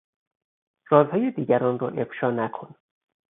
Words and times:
رازهای 0.89 1.31
دیگران 1.31 1.79
را 1.79 1.89
افشا 1.89 2.31
نکن! 2.31 2.75